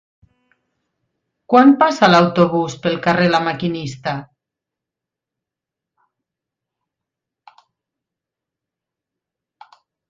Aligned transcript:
Quan 1.53 1.73
passa 1.83 2.09
l'autobús 2.09 2.77
pel 2.85 2.97
carrer 3.09 3.27
La 3.33 3.43
Maquinista? 3.49 4.15